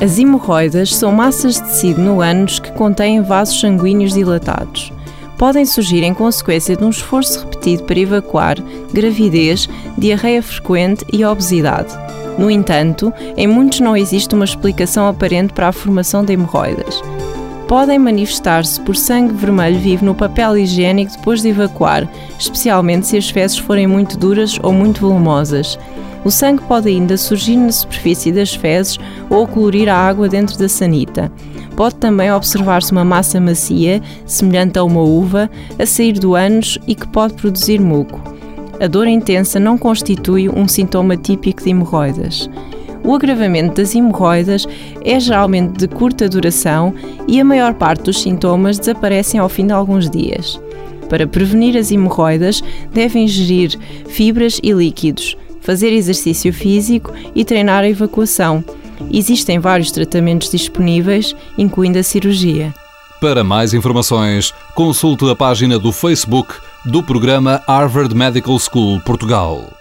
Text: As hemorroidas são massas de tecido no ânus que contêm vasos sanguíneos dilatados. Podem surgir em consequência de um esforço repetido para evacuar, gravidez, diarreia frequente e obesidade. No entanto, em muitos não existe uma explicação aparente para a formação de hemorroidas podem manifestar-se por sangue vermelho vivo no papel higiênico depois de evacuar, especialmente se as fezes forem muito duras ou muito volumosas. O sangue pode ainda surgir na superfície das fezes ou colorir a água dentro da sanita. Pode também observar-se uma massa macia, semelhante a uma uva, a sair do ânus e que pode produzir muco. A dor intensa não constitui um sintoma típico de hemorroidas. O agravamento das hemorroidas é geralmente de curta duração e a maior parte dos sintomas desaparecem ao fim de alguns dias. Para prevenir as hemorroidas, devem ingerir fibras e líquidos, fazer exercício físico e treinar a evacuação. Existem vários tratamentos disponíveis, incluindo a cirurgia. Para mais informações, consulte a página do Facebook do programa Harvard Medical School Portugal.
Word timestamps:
As 0.00 0.16
hemorroidas 0.16 0.94
são 0.94 1.10
massas 1.10 1.54
de 1.54 1.62
tecido 1.62 2.00
no 2.00 2.20
ânus 2.20 2.60
que 2.60 2.70
contêm 2.70 3.20
vasos 3.20 3.60
sanguíneos 3.60 4.12
dilatados. 4.12 4.92
Podem 5.36 5.64
surgir 5.64 6.04
em 6.04 6.14
consequência 6.14 6.76
de 6.76 6.84
um 6.84 6.90
esforço 6.90 7.40
repetido 7.40 7.82
para 7.82 7.98
evacuar, 7.98 8.56
gravidez, 8.92 9.68
diarreia 9.96 10.40
frequente 10.40 11.04
e 11.12 11.24
obesidade. 11.24 11.92
No 12.38 12.48
entanto, 12.48 13.12
em 13.36 13.48
muitos 13.48 13.80
não 13.80 13.96
existe 13.96 14.36
uma 14.36 14.44
explicação 14.44 15.08
aparente 15.08 15.52
para 15.52 15.68
a 15.68 15.72
formação 15.72 16.24
de 16.24 16.32
hemorroidas 16.32 17.02
podem 17.68 17.98
manifestar-se 17.98 18.80
por 18.80 18.96
sangue 18.96 19.34
vermelho 19.34 19.78
vivo 19.78 20.04
no 20.04 20.14
papel 20.14 20.56
higiênico 20.56 21.12
depois 21.12 21.42
de 21.42 21.50
evacuar, 21.50 22.08
especialmente 22.38 23.06
se 23.06 23.18
as 23.18 23.28
fezes 23.28 23.58
forem 23.58 23.86
muito 23.86 24.16
duras 24.16 24.58
ou 24.62 24.72
muito 24.72 25.02
volumosas. 25.02 25.78
O 26.24 26.30
sangue 26.30 26.62
pode 26.62 26.88
ainda 26.88 27.16
surgir 27.18 27.56
na 27.56 27.70
superfície 27.70 28.32
das 28.32 28.54
fezes 28.54 28.98
ou 29.28 29.46
colorir 29.46 29.88
a 29.88 29.94
água 29.94 30.28
dentro 30.28 30.58
da 30.58 30.68
sanita. 30.68 31.30
Pode 31.76 31.96
também 31.96 32.32
observar-se 32.32 32.90
uma 32.90 33.04
massa 33.04 33.38
macia, 33.38 34.02
semelhante 34.26 34.78
a 34.78 34.82
uma 34.82 35.02
uva, 35.02 35.50
a 35.78 35.84
sair 35.84 36.14
do 36.14 36.34
ânus 36.34 36.78
e 36.86 36.94
que 36.94 37.06
pode 37.06 37.34
produzir 37.34 37.80
muco. 37.80 38.20
A 38.80 38.86
dor 38.86 39.06
intensa 39.06 39.60
não 39.60 39.76
constitui 39.76 40.48
um 40.48 40.66
sintoma 40.66 41.16
típico 41.16 41.62
de 41.62 41.70
hemorroidas. 41.70 42.48
O 43.08 43.14
agravamento 43.14 43.76
das 43.76 43.94
hemorroidas 43.94 44.66
é 45.02 45.18
geralmente 45.18 45.78
de 45.78 45.88
curta 45.88 46.28
duração 46.28 46.94
e 47.26 47.40
a 47.40 47.44
maior 47.44 47.72
parte 47.72 48.02
dos 48.02 48.20
sintomas 48.20 48.78
desaparecem 48.78 49.40
ao 49.40 49.48
fim 49.48 49.66
de 49.66 49.72
alguns 49.72 50.10
dias. 50.10 50.60
Para 51.08 51.26
prevenir 51.26 51.74
as 51.74 51.90
hemorroidas, 51.90 52.62
devem 52.92 53.24
ingerir 53.24 53.78
fibras 54.10 54.60
e 54.62 54.72
líquidos, 54.72 55.38
fazer 55.62 55.90
exercício 55.90 56.52
físico 56.52 57.10
e 57.34 57.46
treinar 57.46 57.82
a 57.82 57.88
evacuação. 57.88 58.62
Existem 59.10 59.58
vários 59.58 59.90
tratamentos 59.90 60.50
disponíveis, 60.50 61.34
incluindo 61.56 61.98
a 61.98 62.02
cirurgia. 62.02 62.74
Para 63.22 63.42
mais 63.42 63.72
informações, 63.72 64.52
consulte 64.74 65.24
a 65.30 65.34
página 65.34 65.78
do 65.78 65.92
Facebook 65.92 66.52
do 66.84 67.02
programa 67.02 67.62
Harvard 67.66 68.14
Medical 68.14 68.58
School 68.58 69.00
Portugal. 69.00 69.77